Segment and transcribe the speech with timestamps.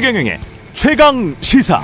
[0.00, 0.40] 최경영의
[0.72, 1.82] 최강 시사.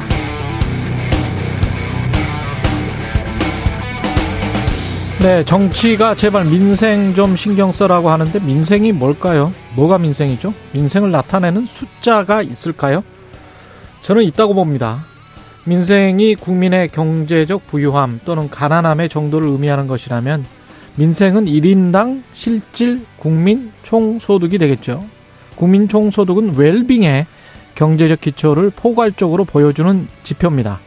[5.21, 9.53] 네, 정치가 제발 민생 좀 신경 써라고 하는데 민생이 뭘까요?
[9.75, 10.55] 뭐가 민생이죠?
[10.73, 13.05] 민생을 나타내는 숫자가 있을까요?
[14.01, 15.05] 저는 있다고 봅니다.
[15.67, 20.47] 민생이 국민의 경제적 부유함 또는 가난함의 정도를 의미하는 것이라면
[20.95, 25.05] 민생은 1인당 실질 국민 총소득이 되겠죠.
[25.55, 27.27] 국민 총소득은 웰빙의
[27.77, 30.81] 경제적 기초를 포괄적으로 보여주는 지표입니다.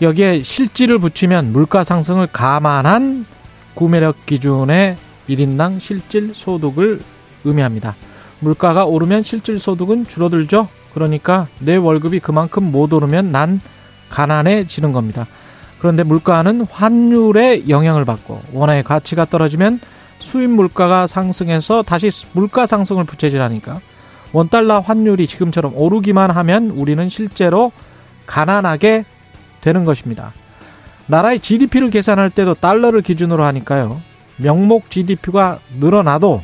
[0.00, 3.26] 여기에 실질을 붙이면 물가 상승을 감안한
[3.74, 4.96] 구매력 기준의
[5.28, 7.00] 1인당 실질 소득을
[7.44, 7.96] 의미합니다.
[8.40, 10.68] 물가가 오르면 실질 소득은 줄어들죠.
[10.92, 13.60] 그러니까 내 월급이 그만큼 못 오르면 난
[14.10, 15.26] 가난해지는 겁니다.
[15.78, 19.80] 그런데 물가는 환율의 영향을 받고 원화의 가치가 떨어지면
[20.18, 23.80] 수입 물가가 상승해서 다시 물가 상승을 부채질하니까
[24.34, 27.72] 원달러 환율이 지금처럼 오르기만 하면 우리는 실제로
[28.26, 29.04] 가난하게
[29.60, 30.32] 되는 것입니다.
[31.06, 34.00] 나라의 GDP를 계산할 때도 달러를 기준으로 하니까요.
[34.38, 36.42] 명목 GDP가 늘어나도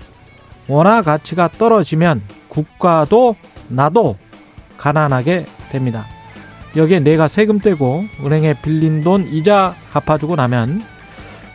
[0.69, 3.35] 원화 가치가 떨어지면 국가도
[3.69, 4.17] 나도
[4.79, 6.07] 가난하게 됩니다.
[6.77, 10.85] 여기에 내가 세금 떼고 은행에 빌린 돈 이자 갚아주고 나면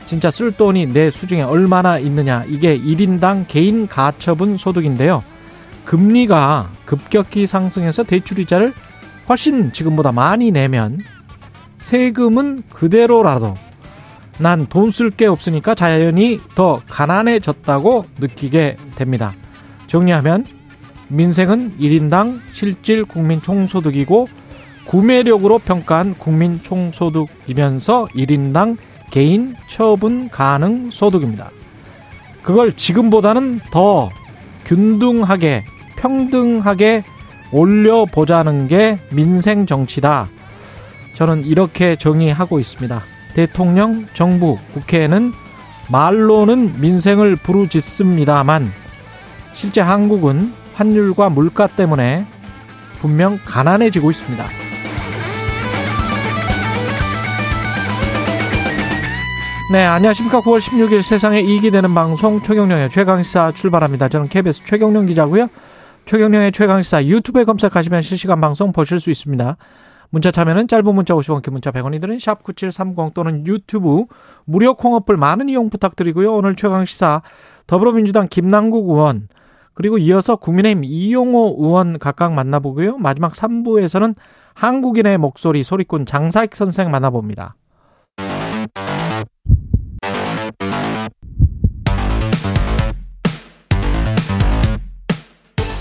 [0.06, 5.24] 진짜 쓸 돈이 내 수중에 얼마나 있느냐 이게 1인당 개인 가처분 소득인데요.
[5.86, 8.74] 금리가 급격히 상승해서 대출이자를
[9.30, 11.00] 훨씬 지금보다 많이 내면
[11.80, 13.56] 세금은 그대로라도
[14.38, 19.34] 난 돈 쓸 게 없으니까 자연히 더 가난해졌다고 느끼게 됩니다.
[19.88, 20.46] 정리하면
[21.08, 24.28] 민생은 1인당 실질 국민 총소득이고
[24.88, 28.78] 구매력으로 평가한 국민 총소득이면서 1인당
[29.12, 31.52] 개인 처분 가능 소득입니다.
[32.44, 34.10] 그걸 지금보다는 더
[34.66, 35.64] 균등하게
[36.06, 37.04] 평등하게
[37.52, 40.28] 올려보자는 게 민생 정치다.
[41.16, 43.02] 저는 이렇게 정의하고 있습니다.
[43.34, 45.34] 대통령, 정부, 국회에는
[45.90, 48.72] 말로는 민생을 부르짖습니다만
[49.56, 52.28] 실제 한국은 환율과 물가 때문에
[53.00, 54.46] 분명 가난해지고 있습니다.
[59.72, 60.42] 네, 안녕하십니까.
[60.42, 64.10] 9월 16일 세상에 이익이 되는 방송 최경령의 최강시사 출발합니다.
[64.10, 65.48] 저는 KBS 최경령 기자고요.
[66.06, 69.58] 최경령의 최강시사 유튜브에 검색하시면 실시간 방송 보실 수 있습니다.
[70.12, 74.06] 문자 참여는 짧은 문자 50원, 긴 문자 100원이들은 샵9730 또는 유튜브
[74.46, 76.34] 무료 콩어플 많은 이용 부탁드리고요.
[76.34, 77.24] 오늘 최강시사
[77.66, 79.28] 더불어민주당 김남국 의원
[79.74, 82.98] 그리고 이어서 국민의힘 이용호 의원 각각 만나보고요.
[82.98, 84.16] 마지막 3부에서는
[84.54, 87.56] 한국인의 목소리 소리꾼 장사익 선생 만나봅니다.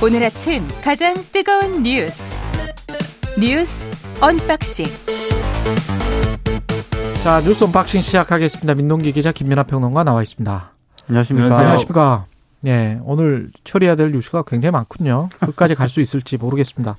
[0.05, 2.39] 오늘 아침 가장 뜨거운 뉴스
[3.41, 3.89] 뉴스
[4.21, 4.85] unboxing
[7.23, 8.75] 자 뉴스 unboxing 시작하겠습니다.
[8.75, 10.73] 민동기 기자 김민아 평론가 나와 있습니다.
[11.09, 11.57] 안녕하십니까.
[11.59, 12.27] 안녕하십니까.
[12.67, 15.31] 예, 오늘 처리해야 될 뉴스가 굉장히 많군요.
[15.41, 16.99] 끝까지 갈 수 있을지 모르겠습니다.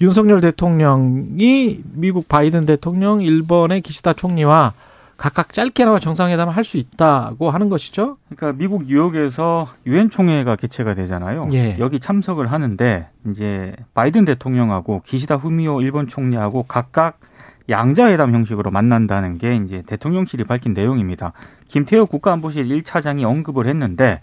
[0.00, 4.72] 윤석열 대통령이 미국 바이든 대통령, 일본의 기시다 총리와
[5.16, 8.18] 각각 짧게나마 정상회담을 할 수 있다고 하는 것이죠.
[8.28, 11.48] 그러니까 미국 뉴욕에서 유엔 총회가 개최가 되잖아요.
[11.52, 11.76] 예.
[11.78, 17.20] 여기 참석을 하는데 이제 바이든 대통령하고 기시다 후미오 일본 총리하고 각각
[17.68, 21.32] 양자회담 형식으로 만난다는 게 이제 대통령실이 밝힌 내용입니다.
[21.68, 24.20] 김태호 국가안보실 1차장이 언급을 했는데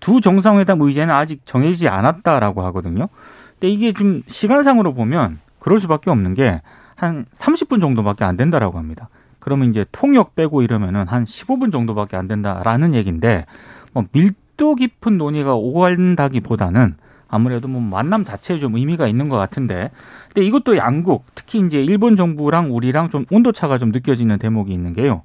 [0.00, 3.08] 두 정상회담 의제는 아직 정해지지 않았다라고 하거든요.
[3.54, 6.60] 근데 이게 좀 시간상으로 보면 그럴 수밖에 없는 게
[7.02, 9.08] 한 30분 정도밖에 안 된다라고 합니다.
[9.42, 13.44] 그러면 이제 통역 빼고 이러면은 한 15분 정도밖에 안 된다라는 얘기인데
[13.92, 16.94] 뭐 밀도 깊은 논의가 오간다기보다는
[17.26, 19.90] 아무래도 뭐 만남 자체에 좀 의미가 있는 것 같은데
[20.28, 24.92] 근데 이것도 양국 특히 이제 일본 정부랑 우리랑 좀 온도 차가 좀 느껴지는 대목이 있는
[24.92, 25.22] 게요.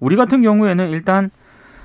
[0.00, 1.30] 우리 같은 경우에는 일단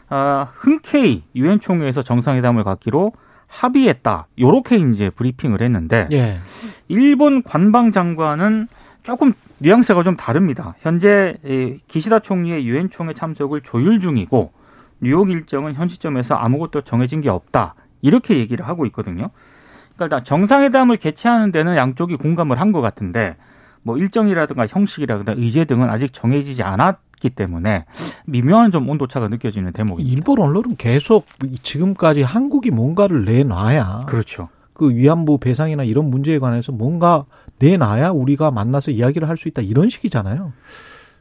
[0.07, 3.11] 아, 흔쾌히 유엔 총회에서 정상회담을 갖기로
[3.49, 4.27] 합의했다.
[4.39, 6.37] 요렇게 이제 브리핑을 했는데 예.
[6.87, 8.69] 일본 관방 장관은
[9.03, 10.75] 조금 뉘앙스가 좀 다릅니다.
[10.81, 11.37] 현재
[11.87, 14.51] 기시다 총리의 유엔 총회 참석을 조율 중이고
[14.99, 17.75] 뉴욕 일정은 현 시점에서 아무것도 정해진 게 없다.
[18.01, 19.29] 이렇게 얘기를 하고 있거든요.
[19.95, 23.37] 그러니까 정상회담을 개최하는 데는 양쪽이 공감을 한 것 같은데
[23.83, 27.85] 뭐 일정이라든가 형식이라든가 의제 등은 아직 정해지지 않았기 때문에
[28.25, 30.13] 미묘한 좀 온도차가 느껴지는 대목입니다.
[30.13, 31.25] 일본 언론은 계속
[31.61, 34.49] 지금까지 한국이 뭔가를 내놔야 그렇죠.
[34.73, 37.25] 그 위안부 배상이나 이런 문제에 관해서 뭔가
[37.59, 40.53] 내놔야 우리가 만나서 이야기를 할 수 있다 이런 식이잖아요.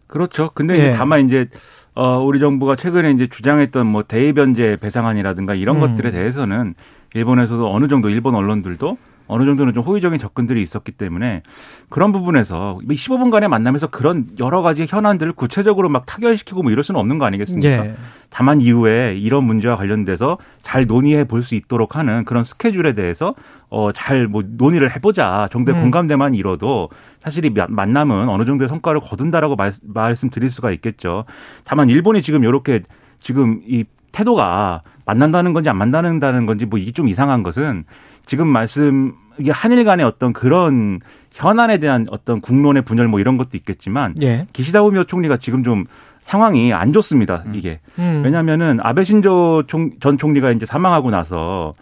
[0.07, 0.51] 그렇죠.
[0.55, 0.79] 근데 예.
[0.79, 1.49] 이제 다만 이제
[1.95, 5.81] 어 우리 정부가 최근에 이제 주장했던 뭐 대의변제 배상안이라든가 이런 음.
[5.81, 6.75] 것들에 대해서는
[7.15, 8.97] 일본에서도 어느 정도 일본 언론들도
[9.33, 11.43] 어느 정도는 좀 호의적인 접근들이 있었기 때문에
[11.89, 17.19] 그런 부분에서 15분간의 만남에서 그런 여러 가지 현안들을 구체적으로 막 타결시키고 뭐 이럴 수는 없는
[17.19, 17.87] 거 아니겠습니까?
[17.87, 17.95] 예.
[18.31, 23.35] 다만 이후에 이런 문제와 관련돼서 잘 논의해 볼 수 있도록 하는 그런 스케줄에 대해서
[23.69, 25.83] 어 잘 뭐 논의를 해보자 정도의 음.
[25.83, 26.89] 공감대만 이뤄도
[27.23, 31.25] 사실 이 마- 만남은 어느 정도의 성과를 거둔다라고 말, 말씀드릴 수가 있겠죠.
[31.65, 32.81] 다만 일본이 지금 이렇게
[33.21, 37.85] 지금 이 태도가 만난다는 건지 안 만난다는 건지 뭐 이게 좀 이상한 것은
[38.27, 41.01] 지금 말씀 이게 한일 간의 어떤 그런
[41.33, 44.47] 현안에 대한 어떤 국론의 분열 뭐 이런 것도 있겠지만 예.
[44.53, 45.85] 기시다 후미오 총리가 지금 좀
[46.23, 47.43] 상황이 안 좋습니다.
[47.53, 48.23] 이게 음.
[48.25, 51.73] 왜냐하면은 아베 신조 총, 전 총리가 이제 사망하고 나서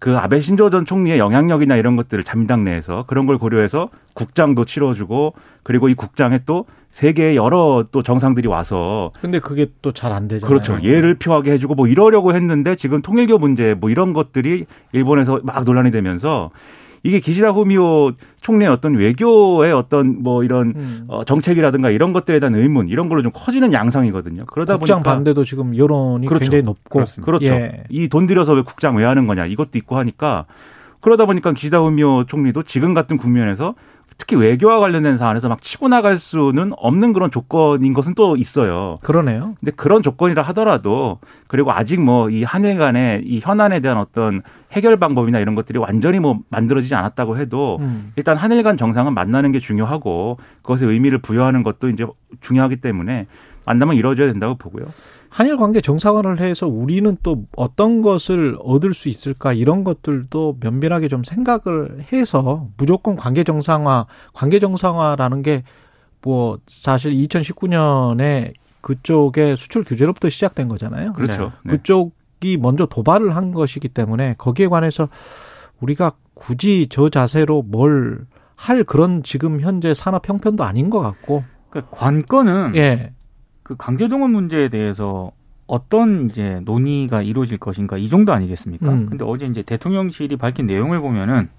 [0.00, 5.34] 그 아베 신조 전 총리의 영향력이나 이런 것들을 자민당 내에서 그런 걸 고려해서 국장도 치러주고
[5.62, 10.48] 그리고 이 국장에 또 세계의 여러 또 정상들이 와서 근데 그게 또 잘 안 되잖아요.
[10.48, 10.78] 그렇죠.
[10.82, 15.90] 예를 표하게 해주고 뭐 이러려고 했는데 지금 통일교 문제 뭐 이런 것들이 일본에서 막 논란이
[15.90, 16.50] 되면서
[17.02, 18.12] 이게 기시다 후미오
[18.42, 21.04] 총리의 어떤 외교의 어떤 뭐 이런 음.
[21.08, 24.44] 어, 정책이라든가 이런 것들에 대한 의문 이런 걸로 좀 커지는 양상이거든요.
[24.46, 26.42] 그러다 국장 보니까 반대도 지금 여론이 그렇죠.
[26.42, 27.26] 굉장히 높고 그렇습니다.
[27.26, 27.46] 그렇죠.
[27.46, 27.84] 예.
[27.88, 30.46] 이돈 들여서 왜 국장 왜 하는 거냐 이것도 있고 하니까
[31.00, 33.74] 그러다 보니까 기시다 후미오 총리도 지금 같은 국면에서
[34.18, 38.96] 특히 외교와 관련된 사안에서 막 치고 나갈 수는 없는 그런 조건인 것은 또 있어요.
[39.04, 39.54] 그러네요.
[39.60, 44.42] 근데 그런 조건이라 하더라도 그리고 아직 뭐 이 한일 간의 이 현안에 대한 어떤
[44.72, 48.12] 해결 방법이나 이런 것들이 완전히 뭐 만들어지지 않았다고 해도 음.
[48.16, 52.04] 일단 한일 간 정상은 만나는 게 중요하고 그것에 의미를 부여하는 것도 이제
[52.40, 53.26] 중요하기 때문에
[53.68, 54.86] 만나면 이루어져야 된다고 보고요.
[55.28, 61.22] 한일 관계 정상화를 해서 우리는 또 어떤 것을 얻을 수 있을까 이런 것들도 면밀하게 좀
[61.22, 65.62] 생각을 해서 무조건 관계 정상화, 관계 정상화라는 게
[66.20, 71.12] 뭐 사실 2019년에 그쪽에 수출 규제로부터 시작된 거잖아요.
[71.12, 71.52] 그렇죠.
[71.64, 71.72] 네.
[71.76, 75.08] 그쪽이 먼저 도발을 한 것이기 때문에 거기에 관해서
[75.80, 78.26] 우리가 굳이 저 자세로 뭘
[78.58, 83.12] 할 그런 지금 현재 산업 형편도 아닌 것 같고, 그러니까 관건은 예,
[83.68, 85.30] 그 강제동원 문제에 대해서
[85.66, 88.90] 어떤 이제 논의가 이루어질 것인가 이 정도 아니겠습니까?
[88.90, 89.06] 음.
[89.06, 91.50] 근데 어제 이제 대통령실이 밝힌 내용을 보면은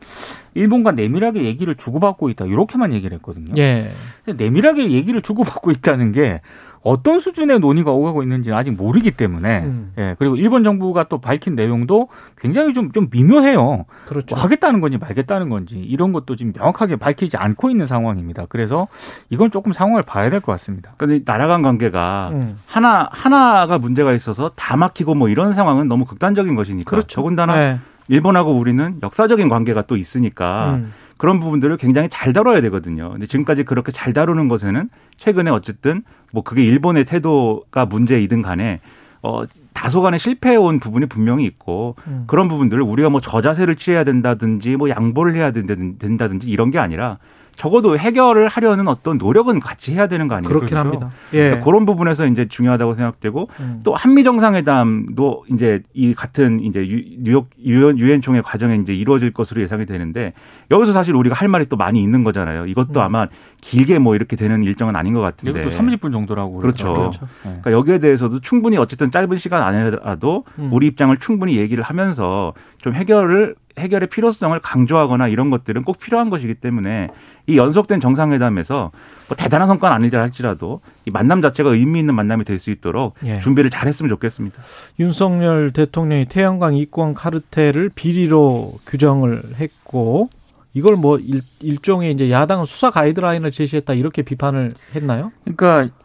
[0.56, 3.54] 일본과 내밀하게 얘기를 주고받고 있다 이렇게만 얘기를 했거든요.
[3.60, 3.92] 예,
[4.26, 6.42] 근데 내밀하게 얘기를 주고받고 있다는 게
[6.82, 9.92] 어떤 수준의 논의가 오가고 있는지는 아직 모르기 때문에 음.
[9.98, 13.86] 예 그리고 일본 정부가 또 밝힌 내용도 굉장히 좀좀 미묘해요.
[14.06, 14.36] 그렇죠.
[14.36, 18.46] 뭐 하겠다는 건지 말겠다는 건지 이런 것도 지금 명확하게 밝히지 않고 있는 상황입니다.
[18.50, 18.88] 그래서
[19.30, 20.94] 이건 조금 상황을 봐야 될 것 같습니다.
[20.98, 22.58] 근데 나라 간 관계가 음.
[22.66, 26.90] 하나 하나가 문제가 있어서 다 막히고 뭐 이런 상황은 너무 극단적인 것이니까.
[26.90, 27.16] 그렇죠.
[27.18, 27.80] 더군다나 예.
[28.08, 30.94] 일본하고 우리는 역사적인 관계가 또 있으니까 음.
[31.20, 33.12] 그런 부분들을 굉장히 잘 다뤄야 되거든요.
[33.12, 36.02] 근데 지금까지 그렇게 잘 다루는 것에는 최근에 어쨌든
[36.32, 38.80] 뭐 그게 일본의 태도가 문제이든 간에
[39.22, 39.44] 어
[39.74, 42.24] 다소간에 실패해 온 부분이 분명히 있고 음.
[42.26, 47.18] 그런 부분들을 우리가 뭐 저자세를 취해야 된다든지 뭐 양보를 해야 된다든- 된다든지 이런 게 아니라
[47.60, 50.48] 적어도 해결을 하려는 어떤 노력은 같이 해야 되는 거 아니에요?
[50.48, 51.12] 그렇긴 그래서 합니다.
[51.34, 51.40] 예.
[51.40, 53.82] 그러니까 그런 부분에서 이제 중요하다고 생각되고 음.
[53.84, 59.34] 또 한미 정상회담도 이제 이 같은 이제 유- 뉴욕 유엔 유엔 총회 과정에 이제 이루어질
[59.34, 60.32] 것으로 예상이 되는데
[60.72, 62.66] 여기서 사실 우리가 할 말이 또 많이 있는 거잖아요.
[62.66, 63.04] 이것도 음.
[63.04, 63.28] 아마
[63.60, 65.60] 길게 뭐 이렇게 되는 일정은 아닌 것 같은데.
[65.60, 66.94] 이것도 30분 정도라고 그렇죠.
[66.94, 67.28] 그렇죠.
[67.40, 67.50] 예.
[67.50, 70.70] 그러니까 여기에 대해서도 충분히 어쨌든 짧은 시간 안에라도 음.
[70.72, 76.56] 우리 입장을 충분히 얘기를 하면서 좀 해결을 해결의 필요성을 강조하거나 이런 것들은 꼭 필요한 것이기
[76.56, 77.08] 때문에
[77.48, 78.92] 이 연속된 정상회담에서
[79.28, 83.40] 뭐 대단한 성과는 아니라 할지라도 이 만남 자체가 의미 있는 만남이 될 수 있도록 예.
[83.40, 84.62] 준비를 잘했으면 좋겠습니다.
[85.00, 90.30] 윤석열 대통령이 태양광 이권 카르텔을 비리로 규정을 했고
[90.74, 95.32] 이걸 뭐 일, 일종의 이제 야당은 수사 가이드라인을 제시했다 이렇게 비판을 했나요?
[95.46, 95.96] 그러니까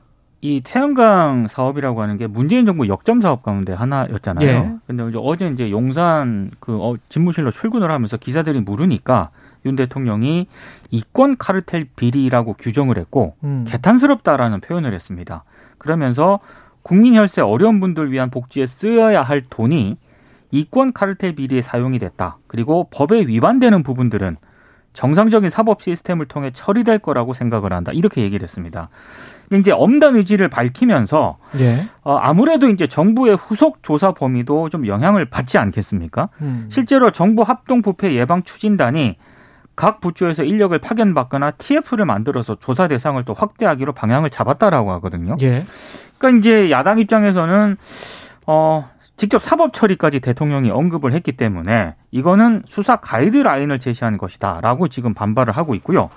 [0.44, 4.46] 이 태양광 사업이라고 하는 게 문재인 정부 역점 사업 가운데 하나였잖아요.
[4.46, 4.74] 예.
[4.86, 9.30] 근데 이제 어제 이제 용산 그 어, 집무실로 출근을 하면서 기자들이 물으니까
[9.64, 10.46] 윤 대통령이
[10.90, 13.64] 이권 카르텔 비리라고 규정을 했고 음.
[13.66, 15.44] 개탄스럽다라는 표현을 했습니다.
[15.78, 16.40] 그러면서
[16.82, 19.96] 국민 혈세 어려운 분들 위한 복지에 쓰여야 할 돈이
[20.50, 22.36] 이권 카르텔 비리에 사용이 됐다.
[22.48, 24.36] 그리고 법에 위반되는 부분들은
[24.92, 27.92] 정상적인 사법 시스템을 통해 처리될 거라고 생각을 한다.
[27.92, 28.90] 이렇게 얘기를 했습니다.
[29.52, 31.86] 이제 엄단 의지를 밝히면서 예.
[32.02, 36.28] 어, 아무래도 이제 정부의 후속 조사 범위도 좀 영향을 받지 않겠습니까?
[36.40, 36.68] 음.
[36.70, 39.16] 실제로 정부 합동 부패 예방 추진단이
[39.76, 45.36] 각 부처에서 인력을 파견받거나 TF를 만들어서 조사 대상을 또 확대하기로 방향을 잡았다라고 하거든요.
[45.42, 45.64] 예.
[46.18, 47.76] 그러니까 이제 야당 입장에서는
[48.46, 55.56] 어 직접 사법 처리까지 대통령이 언급을 했기 때문에 이거는 수사 가이드라인을 제시한 것이다라고 지금 반발을
[55.56, 56.10] 하고 있고요.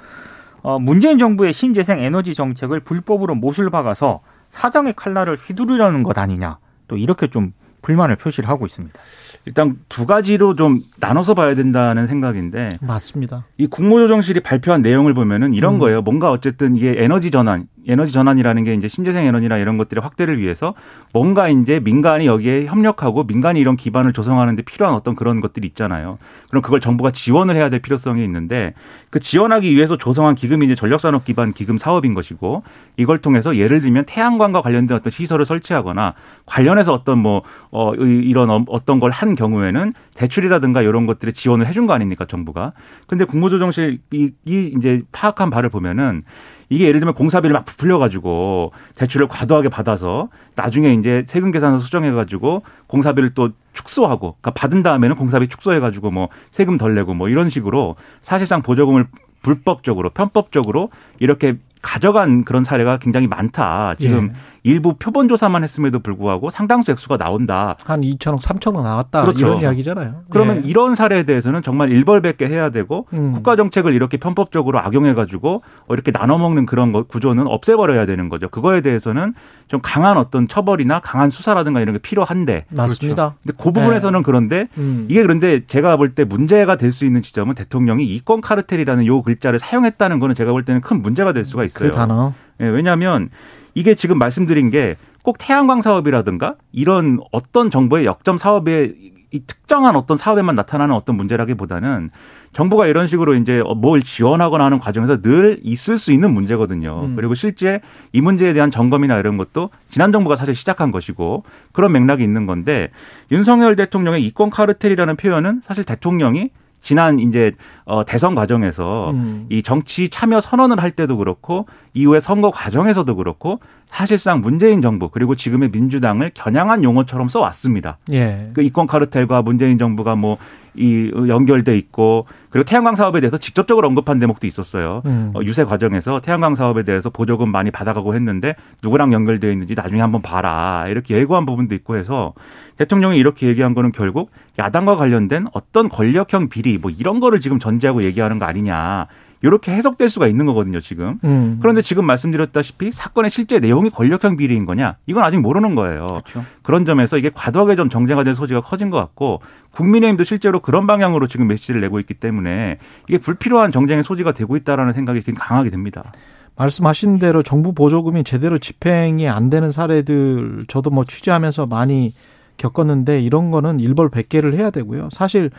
[0.62, 6.58] 어 문재인 정부의 신재생 에너지 정책을 불법으로 못을 박아서 사장의 칼날을 휘두르려는 것 아니냐.
[6.88, 8.98] 또 이렇게 좀 불만을 표시를 하고 있습니다.
[9.46, 13.46] 일단 두 가지로 좀 나눠서 봐야 된다는 생각인데 맞습니다.
[13.58, 15.80] 이 국무조정실이 발표한 내용을 보면은 이런 음.
[15.80, 16.02] 거예요.
[16.02, 20.74] 뭔가 어쨌든 이게 에너지 전환, 에너지 전환이라는 게 이제 신재생 에너지나 이런 것들의 확대를 위해서
[21.13, 26.17] 뭔가 이제 민간이 여기에 협력하고 민간이 이런 기반을 조성하는데 필요한 어떤 그런 것들이 있잖아요.
[26.50, 28.74] 그럼 그걸 정부가 지원을 해야 될 필요성이 있는데
[29.10, 32.63] 그 지원하기 위해서 조성한 기금이 이제 전력산업 기반 기금 사업인 것이고
[32.98, 36.13] 이걸 통해서 예를 들면 태양광과 관련된 어떤 시설을 설치하거나
[36.46, 37.41] 관련해서 어떤 뭐
[37.72, 42.74] 어, 이런 어- 어떤 걸 한 경우에는 대출이라든가 이런 것들에 지원을 해준 거 아닙니까 정부가?
[43.08, 46.24] 근데 국무조정실 이 이 이제 파악한 바를 보면은
[46.70, 52.12] 이게 예를 들면 공사비를 막 부풀려 가지고 대출을 과도하게 받아서 나중에 이제 세금 계산서 수정해
[52.12, 57.30] 가지고 공사비를 또 축소하고 그러니까 받은 다음에는 공사비 축소해 가지고 뭐 세금 덜 내고 뭐
[57.30, 59.06] 이런 식으로 사실상 보조금을
[59.42, 63.96] 불법적으로 편법적으로 이렇게 가져간 그런 사례가 굉장히 많다.
[63.98, 64.34] 지금 예.
[64.68, 67.78] 일부 표본 조사만 했음에도 불구하고 상당수 액수가 나온다.
[67.86, 69.22] 한 2천억, 3천억 나왔다.
[69.24, 69.40] 그렇죠.
[69.40, 70.24] 이런 이야기잖아요.
[70.30, 70.70] 그러면 예.
[70.70, 73.32] 이런 사례에 대해서는 정말 일벌백계 해야 되고 음.
[73.34, 78.50] 국가 정책을 이렇게 편법적으로 악용해 가지고 이렇게 나눠 먹는 그런 거- 구조는 없애버려야 되는 거죠.
[78.50, 79.34] 그거에 대해서는
[79.70, 83.36] 좀 강한 어떤 처벌이나 강한 수사라든가 이런 게 필요한데 맞습니다.
[83.44, 85.06] 근데 그 부분에서는 그런데 음.
[85.10, 89.60] 이게 그런데 제가 볼 때 문제가 될 수 있는 지점은 대통령이 이권 카르텔이라는 요 글자를
[89.60, 91.90] 사용했다는 거는 제가 볼 때는 큰 문제가 될 수가 있어요.
[91.92, 92.34] 그 단어.
[92.62, 93.30] 예, 왜냐하면
[93.78, 94.96] 이게 지금 말씀드린 게
[95.28, 98.94] 꼭 태양광 사업이라든가 이런 어떤 정부의 역점 사업에
[99.32, 102.12] 이 특정한 어떤 사업에만 나타나는 어떤 문제라기보다는
[102.54, 107.08] 정부가 이런 식으로 이제 뭘 지원하거나 하는 과정에서 늘 있을 수 있는 문제거든요.
[107.08, 107.16] 음.
[107.18, 107.82] 그리고 실제
[108.14, 111.44] 이 문제에 대한 점검이나 이런 것도 지난 정부가 사실 시작한 것이고
[111.74, 112.90] 그런 맥락이 있는 건데
[113.30, 117.52] 윤석열 대통령의 이권 카르텔이라는 표현은 사실 대통령이 지난 이제
[117.86, 119.46] 어 대선 과정에서 음.
[119.50, 125.36] 이 정치 참여 선언을 할 때도 그렇고 이후에 선거 과정에서도 그렇고 사실상 문재인 정부 그리고
[125.36, 127.98] 지금의 민주당을 겨냥한 용어처럼 써 왔습니다.
[128.12, 128.52] 예.
[128.54, 130.38] 그 이권 카르텔과 문재인 정부가 뭐
[130.78, 135.02] 이 연결돼 있고 그리고 태양광 사업에 대해서 직접적으로 언급한 대목도 있었어요.
[135.06, 135.32] 음.
[135.36, 140.22] 어, 유세 과정에서 태양광 사업에 대해서 보조금 많이 받아가고 했는데 누구랑 연결되어 있는지 나중에 한번
[140.22, 142.34] 봐라 이렇게 예고한 부분도 있고 해서
[142.78, 148.04] 대통령이 이렇게 얘기한 거는 결국 야당과 관련된 어떤 권력형 비리 뭐 이런 거를 지금 전제하고
[148.04, 149.08] 얘기하는 거 아니냐
[149.41, 151.20] 이렇게 해석될 수가 있는 거거든요 지금.
[151.24, 151.60] 음.
[151.62, 156.08] 그런데 지금 말씀드렸다시피 사건의 실제 내용이 권력형 비리인 거냐 이건 아직 모르는 거예요.
[156.08, 156.44] 그렇죠.
[156.63, 159.41] 그런 점에서 이게 과도하게 좀 정쟁화 될 소지가 커진 것 같고
[159.72, 162.77] 국민의힘도 실제로 그런 방향으로 지금 메시지를 내고 있기 때문에
[163.08, 166.12] 이게 불필요한 정쟁의 소지가 되고 있다라는 생각이 굉장히 강하게 듭니다.
[166.56, 172.13] 말씀하신 대로 정부 보조금이 제대로 집행이 안 되는 사례들 저도 뭐 취재하면서 많이
[172.58, 175.10] 겪었는데 이런 거는 일벌 100개를 해야 되고요.
[175.12, 175.51] 사실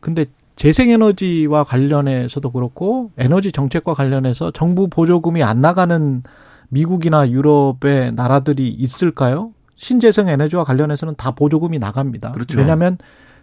[0.00, 0.26] 근데
[0.56, 6.22] 재생에너지와 관련해서도 그렇고 에너지 정책과 관련해서 정부 보조금이 안 나가는
[6.68, 9.52] 미국이나 유럽의 나라들이 있을까요?
[9.76, 12.32] 신재생 에너지와 관련해서는 다 보조금이 나갑니다.
[12.32, 12.58] 그렇죠.
[12.58, 12.98] 왜냐하면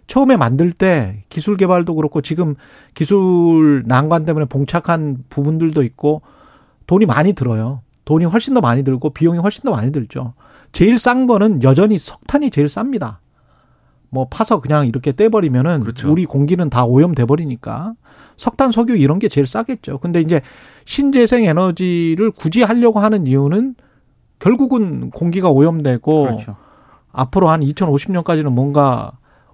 [0.06, 2.54] 처음에 만들 때 기술 개발도 그렇고 지금
[2.94, 6.22] 기술 난관 때문에 봉착한 부분들도 있고
[6.86, 7.82] 돈이 많이 들어요.
[8.04, 10.34] 돈이 훨씬 더 많이 들고 비용이 훨씬 더 많이 들죠.
[10.72, 13.18] 제일 싼 거는 여전히 석탄이 제일 쌉니다.
[14.10, 16.10] 뭐 파서 그냥 이렇게 떼버리면은 그렇죠.
[16.10, 17.94] 우리 공기는 다 오염돼 버리니까
[18.36, 19.98] 석탄, 석유 이런 게 제일 싸겠죠.
[19.98, 20.40] 근데 이제
[20.84, 23.74] 신재생 에너지를 굳이 하려고 하는 이유는
[24.38, 26.56] 결국은 공기가 오염되고 그렇죠.
[27.12, 29.12] 앞으로 한 2050년까지는 뭔가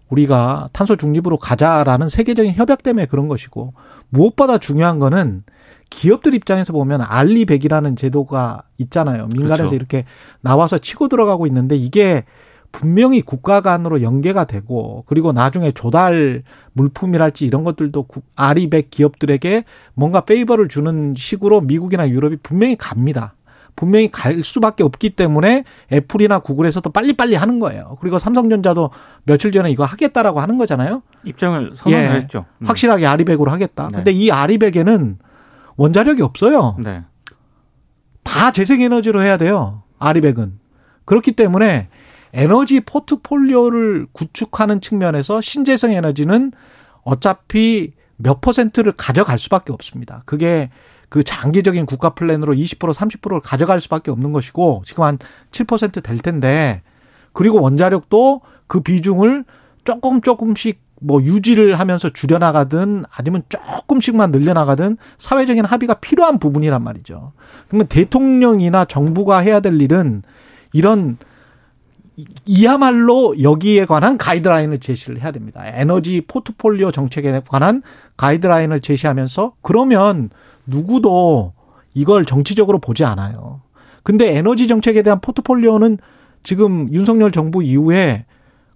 [0.09, 3.75] 우리가 탄소 중립으로 가자라는 세계적인 협약 때문에 그런 것이고
[4.11, 5.43] 무엇보다 중요한 거는
[5.91, 9.27] 기업들 입장에서 보면 알리백이라는 제도가 있잖아요.
[9.27, 9.75] 민간에서 그렇죠.
[9.75, 10.05] 이렇게
[10.41, 12.25] 나와서 치고 들어가고 있는데 이게
[12.73, 16.43] 분명히 국가 간으로 연계가 되고 그리고 나중에 조달
[16.75, 23.35] 물품이랄지 이런 것들도 국- 아리백 기업들에게 뭔가 페이버를 주는 식으로 미국이나 유럽이 분명히 갑니다.
[23.77, 27.99] 분명히 갈 수밖에 없기 때문에 애플이나 구글에서도 빨리빨리 하는 거예요.
[28.01, 28.91] 그리고 삼성전자도
[29.25, 31.03] 며칠 전에 이거 하겠다라고 하는 거잖아요.
[31.25, 32.11] 입장을 선언을 예.
[32.13, 32.47] 했죠.
[32.61, 32.67] 음.
[32.67, 33.89] 확실하게 아리백으로 하겠다.
[33.89, 33.97] 네.
[33.97, 35.19] 근데 이 아리백에는
[35.77, 36.77] 원자력이 없어요.
[36.83, 37.03] 네.
[38.25, 39.83] 다 재생에너지로 해야 돼요.
[39.99, 40.59] 아리백은.
[41.05, 41.89] 그렇기 때문에
[42.33, 46.52] 에너지 포트폴리오를 구축하는 측면에서 신재생 에너지는
[47.02, 50.23] 어차피 몇 퍼센트를 가져갈 수밖에 없습니다.
[50.26, 50.71] 그게
[51.09, 55.18] 그 장기적인 국가 플랜으로 20% 30%를 가져갈 수밖에 없는 것이고 지금 한
[55.52, 56.83] 7%될 텐데
[57.33, 59.45] 그리고 원자력도 그 비중을
[59.85, 67.33] 조금 조금씩 뭐 유지를 하면서 줄여나가든 아니면 조금씩만 늘려나가든 사회적인 합의가 필요한 부분이란 말이죠.
[67.68, 70.23] 그러면 대통령이나 정부가 해야 될 일은
[70.73, 71.18] 이런
[72.17, 75.63] 이- 이야말로 여기에 관한 가이드라인을 제시를 해야 됩니다.
[75.67, 77.83] 에너지 포트폴리오 정책에 관한
[78.17, 80.31] 가이드라인을 제시하면서 그러면
[80.67, 81.53] 누구도
[81.95, 83.61] 이걸 정치적으로 보지 않아요.
[84.03, 85.99] 근데 에너지 정책에 대한 포트폴리오는
[86.43, 88.25] 지금 윤석열 정부 이후에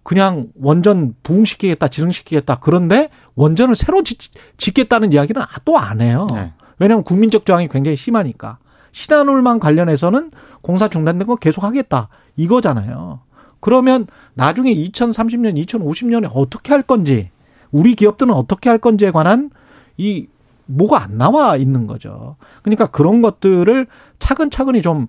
[0.03, 2.59] 그냥 원전 부흥시키겠다, 지능시키겠다.
[2.61, 4.19] 그런데 원전을 새로 짓,
[4.57, 6.27] 짓겠다는 이야기는 또 안 해요.
[6.33, 6.53] 네.
[6.79, 8.59] 왜냐하면 국민적 저항이 굉장히 심하니까.
[8.93, 10.33] 신한울만 관련해서는
[10.63, 12.09] 공사 중단된 거 계속 하겠다.
[12.37, 13.21] 이거잖아요.
[13.61, 17.31] 그러면 나중에 2030년, 2050년에 어떻게 할 건지,
[17.71, 19.51] 우리 기업들은 어떻게 할 건지에 관한
[19.97, 20.27] 이
[20.67, 22.37] 뭐가 안 나와 있는 거죠.
[22.63, 23.87] 그러니까 그런 것들을
[24.19, 25.07] 차근차근히 좀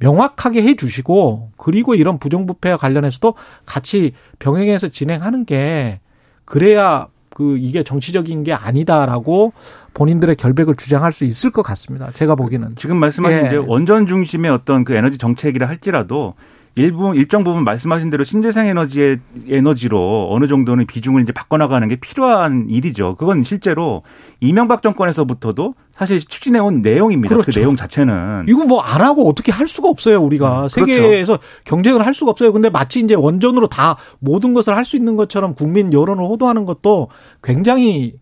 [0.00, 3.34] 명확하게 해 주시고 그리고 이런 부정부패와 관련해서도
[3.66, 6.00] 같이 병행해서 진행하는 게
[6.44, 9.52] 그래야 그 이게 정치적인 게 아니다라고
[9.94, 12.10] 본인들의 결백을 주장할 수 있을 것 같습니다.
[12.12, 12.70] 제가 보기에는.
[12.76, 13.46] 지금 말씀하신 예.
[13.46, 16.34] 이제 원전 중심의 어떤 그 에너지 정책이라 할지라도
[16.76, 22.66] 일부 일정 부분 말씀하신 대로 신재생 에너지의 에너지로 어느 정도는 비중을 이제 바꿔나가는 게 필요한
[22.68, 23.16] 일이죠.
[23.16, 24.02] 그건 실제로
[24.40, 27.34] 이명박 정권에서부터도 사실 추진해온 내용입니다.
[27.36, 27.60] 그 그렇죠.
[27.60, 30.62] 내용 자체는 이거 뭐 안 하고 어떻게 할 수가 없어요, 우리가.
[30.64, 32.52] 음, 세계에서 경쟁을 할 수가 없어요.
[32.52, 37.08] 근데 마치 이제 원전으로 다 모든 것을 할 수 있는 것처럼 국민 여론을 호도하는 것도
[37.42, 38.14] 굉장히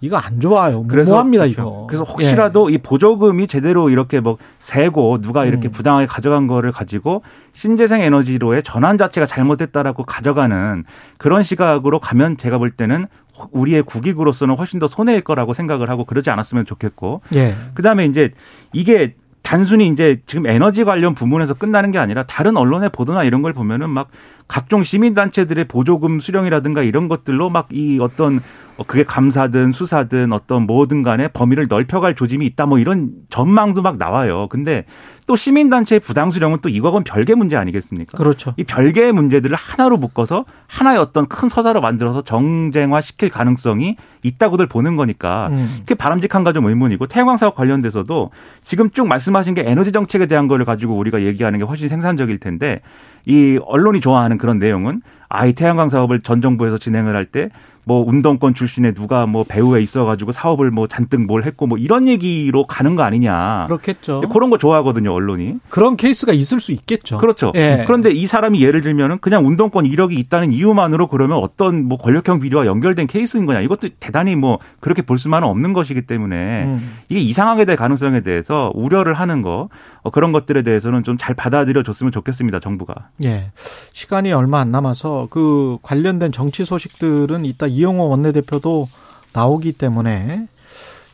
[0.00, 0.82] 이거 안 좋아요.
[0.82, 1.60] 무모합니다, 그렇죠.
[1.60, 1.86] 이거.
[1.88, 5.72] 그래서 혹시라도 이 보조금이 제대로 이렇게 뭐 세고 누가 이렇게 음.
[5.72, 10.84] 부당하게 가져간 거를 가지고 신재생 에너지로의 전환 자체가 잘못됐다라고 가져가는
[11.18, 13.06] 그런 시각으로 가면 제가 볼 때는
[13.52, 17.38] 우리의 국익으로서는 훨씬 더 손해일 거라고 생각을 하고 그러지 않았으면 좋겠고 예.
[17.38, 17.54] 예.
[17.74, 18.32] 그다음에 이제
[18.72, 23.52] 이게 단순히 이제 지금 에너지 관련 부문에서 끝나는 게 아니라 다른 언론의 보도나 이런 걸
[23.52, 24.08] 보면은 막
[24.50, 28.40] 각종 시민단체들의 보조금 수령이라든가 이런 것들로 막 이 어떤
[28.76, 33.98] 어, 그게 감사든 수사든 어떤 뭐든 간에 범위를 넓혀갈 조짐이 있다 뭐 이런 전망도 막
[33.98, 34.48] 나와요.
[34.48, 34.86] 근데
[35.26, 38.16] 또 시민단체의 부당 수령은 또 이거건 별개 문제 아니겠습니까?
[38.16, 38.54] 그렇죠.
[38.56, 44.96] 이 별개의 문제들을 하나로 묶어서 하나의 어떤 큰 서사로 만들어서 정쟁화 시킬 가능성이 있다고들 보는
[44.96, 45.76] 거니까 음.
[45.80, 48.30] 그게 바람직한가 좀 의문이고 태양광 사업 관련돼서도
[48.64, 52.80] 지금 쭉 말씀하신 게 에너지 정책에 대한 거를 가지고 우리가 얘기하는 게 훨씬 생산적일 텐데
[53.26, 57.50] 이 언론이 좋아하는 그런 내용은 아이 태양광 사업을 전 정부에서 진행을 할 때
[57.84, 62.96] 뭐 운동권 출신의 누가 뭐 배후에 있어가지고 사업을 뭐 잔뜩 뭘 했고 뭐 이런 얘기로 가는
[62.96, 63.64] 거 아니냐.
[63.66, 64.22] 그렇겠죠.
[64.32, 65.58] 그런 거 좋아하거든요 언론이.
[65.68, 67.18] 그런 케이스가 있을 수 있겠죠.
[67.18, 67.52] 그렇죠.
[67.54, 67.84] 예.
[67.86, 72.66] 그런데 이 사람이 예를 들면은 그냥 운동권 이력이 있다는 이유만으로 그러면 어떤 뭐 권력형 비리와
[72.66, 73.60] 연결된 케이스인 거냐.
[73.60, 76.96] 이것도 대단히 뭐 그렇게 볼 수만은 없는 것이기 때문에 음.
[77.08, 79.68] 이게 이상하게 될 가능성에 대해서 우려를 하는 거
[80.02, 82.60] 어, 그런 것들에 대해서는 좀 잘 받아들여 줬으면 좋겠습니다.
[82.60, 82.94] 정부가.
[83.24, 83.50] 예.
[83.92, 88.88] 시간이 얼마 안 남아서 그 관련된 정치 소식들은 이따 이영호 원내대표도
[89.32, 90.46] 나오기 때문에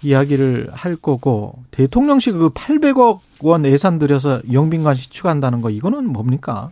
[0.02, 6.70] 이야기를 할 거고 대통령실 그 800억 원 예산 들여서 영빈관 시축한다는 거 이거는 뭡니까?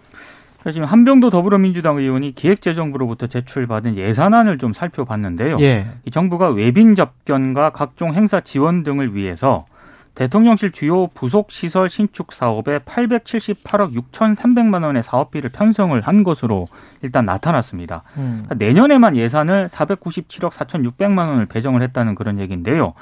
[0.72, 5.56] 지금 한병도 더불어민주당 의원이 기획재정부로부터 제출받은 예산안을 좀 살펴봤는데요.
[5.60, 5.86] 예.
[6.06, 9.66] 이 정부가 외빈 접견과 각종 행사 지원 등을 위해서
[10.14, 16.66] 대통령실 주요 부속 시설 신축 사업에 878억 6,300만 원의 사업비를 편성을 한 것으로
[17.02, 18.04] 일단 나타났습니다.
[18.16, 18.44] 음.
[18.44, 22.94] 그러니까 내년에만 예산을 497억 4,600만 원을 배정을 했다는 그런 얘기인데요.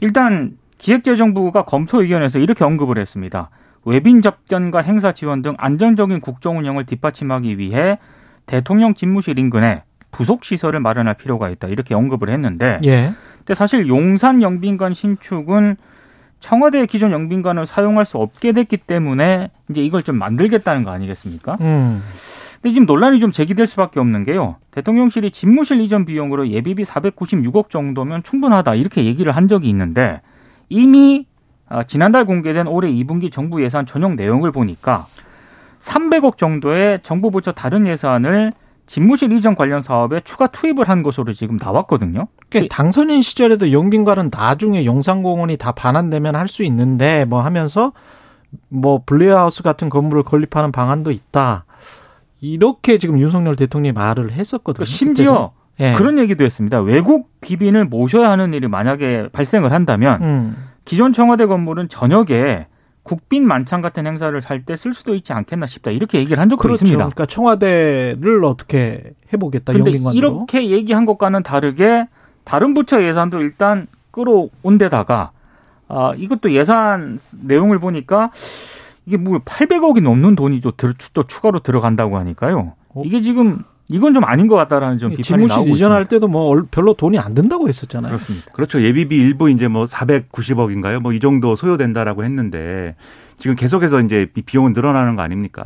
[0.00, 3.50] 일단 기획재정부가 검토 의견에서 이렇게 언급을 했습니다.
[3.84, 7.98] 외빈 접견과 행사 지원 등 안정적인 국정 운영을 뒷받침하기 위해
[8.46, 13.12] 대통령 집무실 인근에 부속 시설을 마련할 필요가 있다 이렇게 언급을 했는데 예.
[13.38, 15.76] 근데 사실 용산 영빈관 신축은
[16.40, 21.56] 청와대의 기존 영빈관을 사용할 수 없게 됐기 때문에 이제 이걸 좀 만들겠다는 거 아니겠습니까?
[21.60, 22.02] 음.
[22.60, 24.56] 근데 지금 논란이 좀 제기될 수밖에 없는 게요.
[24.70, 30.20] 대통령실이 집무실 이전 비용으로 예비비 496억 정도면 충분하다 이렇게 얘기를 한 적이 있는데
[30.68, 31.26] 이미
[31.68, 35.06] 아, 지난달 공개된 올해 2분기 정부 예산 전용 내용을 보니까
[35.80, 38.52] 300억 정도의 정부 부처 다른 예산을
[38.86, 42.28] 집무실 이전 관련 사업에 추가 투입을 한 것으로 지금 나왔거든요.
[42.50, 47.92] 그러니까 당선인 시절에도 영빈관은 나중에 용산공원이 다 반환되면 할 수 있는데 뭐 하면서
[48.68, 51.64] 뭐 블레어하우스 같은 건물을 건립하는 방안도 있다.
[52.40, 54.84] 이렇게 지금 윤석열 대통령이 말을 했었거든요.
[54.84, 55.52] 그러니까 심지어.
[55.80, 55.94] 예.
[55.94, 56.80] 그런 얘기도 했습니다.
[56.80, 60.56] 외국 귀빈을 모셔야 하는 일이 만약에 발생을 한다면 음.
[60.84, 62.66] 기존 청와대 건물은 저녁에
[63.04, 65.90] 국빈 만찬 같은 행사를 할 때 쓸 수도 있지 않겠나 싶다.
[65.90, 66.84] 이렇게 얘기를 한 적도 그렇죠.
[66.84, 66.96] 있습니다.
[67.04, 70.16] 그러니까 청와대를 어떻게 해보겠다 근데 영빈관으로.
[70.16, 72.08] 이렇게 얘기한 것과는 다르게
[72.44, 75.32] 다른 부처 예산도 일단 끌어온 데다가
[75.88, 78.30] 아, 이것도 예산 내용을 보니까
[79.06, 82.72] 이게 뭐 800억이 넘는 돈이 또, 들- 또 추가로 들어간다고 하니까요.
[83.04, 86.08] 이게 지금 이건 좀 아닌 것 같다라는 좀 비판이 나오고 이전할 있습니다.
[86.08, 88.12] 때도 뭐 얼- 별로 돈이 안 든다고 했었잖아요.
[88.12, 88.50] 그렇습니다.
[88.52, 88.82] 그렇죠.
[88.82, 91.00] 예비비 일부 이제 뭐 490억인가요?
[91.00, 92.94] 뭐 이 정도 소요된다라고 했는데
[93.38, 95.62] 지금 계속해서 이제 이 비용은 늘어나는 거 아닙니까?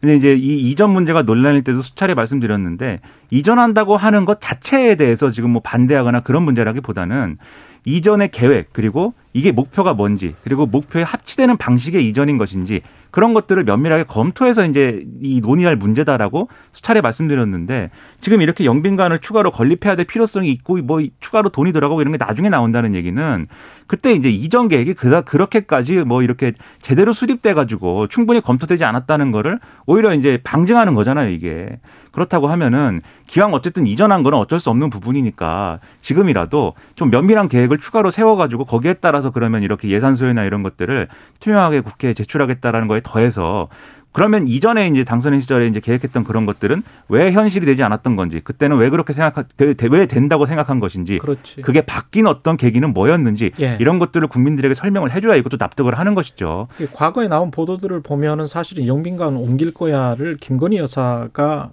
[0.00, 3.00] 근데 이제 이 이전 문제가 논란일 때도 수차례 말씀드렸는데
[3.30, 7.36] 이전한다고 하는 것 자체에 대해서 지금 뭐 반대하거나 그런 문제라기보다는
[7.84, 14.04] 이전의 계획 그리고 이게 목표가 뭔지 그리고 목표에 합치되는 방식의 이전인 것인지 그런 것들을 면밀하게
[14.04, 20.76] 검토해서 이제 이 논의할 문제다라고 수차례 말씀드렸는데 지금 이렇게 영빈관을 추가로 건립해야 될 필요성이 있고
[20.78, 23.46] 뭐 추가로 돈이 들어가고 이런 게 나중에 나온다는 얘기는
[23.88, 29.58] 그때 이제 이전 계획이 그다 그렇게까지 뭐 이렇게 제대로 수립돼 가지고 충분히 검토되지 않았다는 거를
[29.86, 31.80] 오히려 이제 방증하는 거잖아요, 이게.
[32.12, 38.10] 그렇다고 하면은 기왕 어쨌든 이전한 거는 어쩔 수 없는 부분이니까 지금이라도 좀 면밀한 계획을 추가로
[38.10, 41.08] 세워 가지고 거기에 따라 서 그러면 이렇게 예산 소요나 이런 것들을
[41.40, 43.68] 투명하게 국회에 제출하겠다라는 거에 더해서
[44.12, 48.76] 그러면 이전에 이제 당선인 시절에 이제 계획했던 그런 것들은 왜 현실이 되지 않았던 건지 그때는
[48.76, 49.46] 왜 그렇게 생각
[49.90, 51.62] 왜 된다고 생각한 것인지 그렇지.
[51.62, 53.76] 그게 바뀐 어떤 계기는 뭐였는지 예.
[53.78, 56.68] 이런 것들을 국민들에게 설명을 해줘야 이것도 납득을 하는 것이죠.
[56.94, 61.70] 과거에 나온 보도들을 보면은 사실은 영빈관 옮길 거야를 김건희 여사가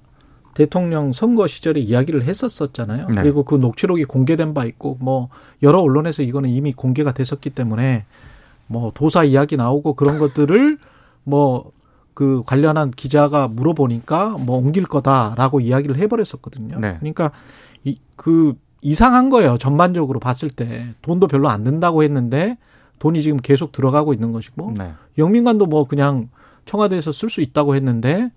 [0.55, 3.09] 대통령 선거 시절에 이야기를 했었었잖아요.
[3.09, 3.21] 네.
[3.21, 5.29] 그리고 그 녹취록이 공개된 바 있고 뭐
[5.61, 8.05] 여러 언론에서 이거는 이미 공개가 됐었기 때문에
[8.65, 10.79] 뭐 도사 이야기 나오고 그런 것들을
[11.23, 11.75] 뭐
[12.15, 16.79] 그 관련한 기자가 물어보니까 뭐 옮길 거다라고 이야기를 해버렸었거든요.
[16.79, 16.95] 네.
[16.99, 17.31] 그러니까
[17.83, 19.57] 이, 그 이상한 거예요.
[19.57, 22.57] 전반적으로 봤을 때 돈도 별로 안 든다고 했는데
[22.99, 24.93] 돈이 지금 계속 들어가고 있는 것이고 네.
[25.17, 26.29] 영민관도 뭐 그냥
[26.63, 28.31] 청와대에서 쓸 수 있다고 했는데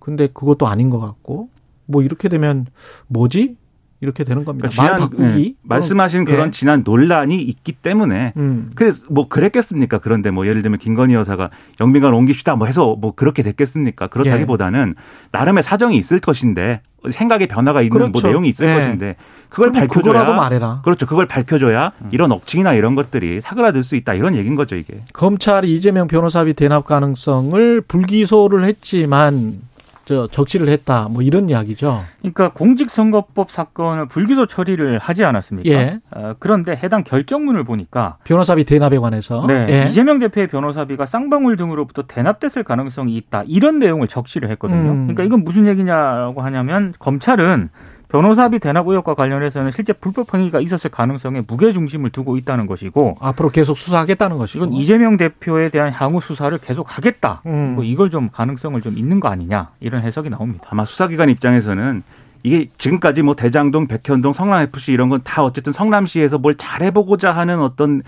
[0.00, 1.48] 근데 그것도 아닌 것 같고
[1.86, 2.66] 뭐 이렇게 되면
[3.06, 3.56] 뭐지
[4.00, 4.68] 이렇게 되는 겁니다.
[4.68, 6.24] 그러니까 말 지난, 바꾸기 예, 말씀하신 예.
[6.24, 8.70] 그런 지난 논란이 있기 때문에 음.
[8.74, 9.98] 그래서 뭐 그랬겠습니까?
[9.98, 14.06] 그런데 뭐 예를 들면 김건희 여사가 영빈관 옮깁시다 뭐 해서 뭐 그렇게 됐겠습니까?
[14.06, 14.94] 그렇다기보다는
[15.32, 18.28] 나름의 사정이 있을 것인데 생각의 변화가 있는 뭐 그렇죠.
[18.28, 18.74] 내용이 있을 예.
[18.74, 19.16] 것인데
[19.50, 20.80] 그걸 밝혀줘야 말해라.
[20.82, 21.04] 그렇죠.
[21.04, 25.02] 그걸 밝혀줘야 이런 억측이나 이런 것들이 사그라들 수 있다 이런 얘기인 거죠 이게.
[25.12, 29.60] 검찰이 이재명 변호사비 대납 가능성을 불기소를 했지만
[30.10, 32.02] 저 적시를 했다 뭐 이런 이야기죠.
[32.18, 35.70] 그러니까 공직선거법 사건을 불기소 처리를 하지 않았습니까?
[35.70, 36.00] 예.
[36.10, 39.88] 어, 그런데 해당 결정문을 보니까 변호사비 대납에 관해서 네, 예.
[39.88, 43.44] 이재명 대표의 변호사비가 쌍방울 등으로부터 대납됐을 가능성이 있다.
[43.46, 44.90] 이런 내용을 적시를 했거든요.
[44.90, 45.06] 음.
[45.06, 47.70] 그러니까 이건 무슨 얘기냐라고 하냐면 검찰은
[48.10, 53.50] 변호사비 대납 의혹과 관련해서는 실제 불법 행위가 있었을 가능성에 무게 중심을 두고 있다는 것이고 앞으로
[53.50, 54.64] 계속 수사하겠다는 것이고.
[54.64, 57.42] 이건 이재명 대표에 대한 향후 수사를 계속 하겠다.
[57.46, 57.74] 음.
[57.76, 60.66] 뭐 이걸 좀 가능성을 좀 있는 거 아니냐 이런 해석이 나옵니다.
[60.70, 62.02] 아마 수사기관 입장에서는
[62.42, 67.60] 이게 지금까지 뭐 대장동, 백현동, 성남 FC 이런 건 다 어쨌든 성남시에서 뭘 잘해보고자 하는
[67.60, 68.02] 어떤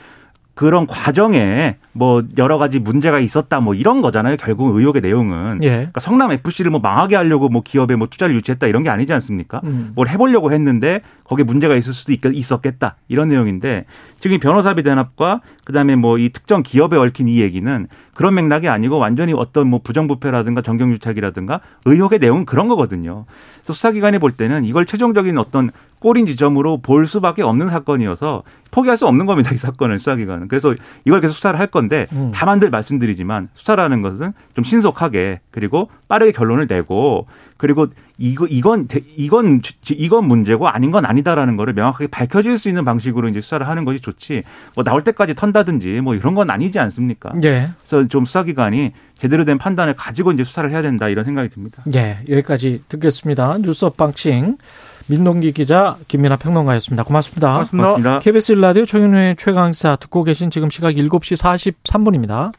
[0.54, 4.36] 그런 과정에 뭐 여러 가지 문제가 있었다 뭐 이런 거잖아요.
[4.38, 5.60] 결국 의혹의 내용은.
[5.62, 5.68] 예.
[5.68, 9.60] 그러니까 성남 FC를 뭐 망하게 하려고 뭐 기업에 뭐 투자를 유치했다 이런 게 아니지 않습니까?
[9.64, 9.92] 음.
[9.94, 13.86] 뭘 해보려고 했는데 거기에 문제가 있을 수도 있, 있었겠다 이런 내용인데
[14.20, 18.98] 지금 이 변호사비 대납과 그다음에 뭐 이 특정 기업에 얽힌 이 얘기는 그런 맥락이 아니고
[18.98, 23.24] 완전히 어떤 뭐 부정부패라든가 정경유착이라든가 의혹의 내용은 그런 거거든요.
[23.56, 25.70] 그래서 수사기관이 볼 때는 이걸 최종적인 어떤
[26.02, 29.52] 꼬린 지점으로 볼 수밖에 없는 사건이어서 포기할 수 없는 겁니다.
[29.54, 30.48] 이 사건을 수사기관은.
[30.48, 32.32] 그래서 이걸 계속 수사를 할 건데 음.
[32.34, 37.86] 다만 늘 말씀드리지만 수사라는 것은 좀 신속하게 그리고 빠르게 결론을 내고 그리고
[38.18, 42.84] 이거 이건 대- 이건 지- 이건 문제고 아닌 건 아니다라는 거를 명확하게 밝혀질 수 있는
[42.84, 44.42] 방식으로 이제 수사를 하는 것이 좋지
[44.74, 47.32] 뭐 나올 때까지 턴다든지 뭐 이런 건 아니지 않습니까?
[47.44, 47.68] 예.
[47.86, 51.82] 그래서 좀 수사기관이 제대로 된 판단을 가지고 이제 수사를 해야 된다 이런 생각이 듭니다.
[51.94, 52.18] 예.
[52.28, 53.58] 여기까지 듣겠습니다.
[53.58, 54.56] 뉴스 업방싱
[55.06, 57.04] 민동기 기자 김민아 평론가였습니다.
[57.04, 57.52] 고맙습니다.
[57.52, 57.88] 고맙습니다.
[57.88, 58.18] 고맙습니다.
[58.18, 62.50] KBS 일라디오 최경련의 최강사 듣고 계신 지금 시각 7시 43분입니다.